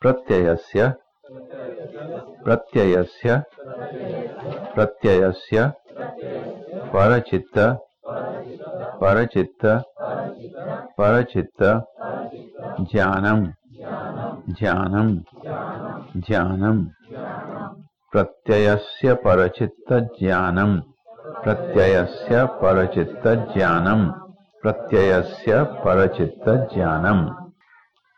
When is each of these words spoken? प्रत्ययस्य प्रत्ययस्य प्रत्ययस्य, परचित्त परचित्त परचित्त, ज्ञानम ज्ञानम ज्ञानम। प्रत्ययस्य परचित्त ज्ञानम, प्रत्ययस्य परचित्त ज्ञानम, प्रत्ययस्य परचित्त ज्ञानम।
प्रत्ययस्य 0.00 0.94
प्रत्ययस्य 2.44 3.42
प्रत्ययस्य, 4.74 5.72
परचित्त 6.92 7.58
परचित्त 9.00 9.66
परचित्त, 10.98 11.62
ज्ञानम 12.80 13.46
ज्ञानम 14.52 15.18
ज्ञानम। 16.20 16.84
प्रत्ययस्य 18.12 19.14
परचित्त 19.14 19.92
ज्ञानम, 19.92 20.80
प्रत्ययस्य 21.44 22.44
परचित्त 22.44 23.28
ज्ञानम, 23.28 24.08
प्रत्ययस्य 24.62 25.62
परचित्त 25.62 26.48
ज्ञानम। 26.74 27.47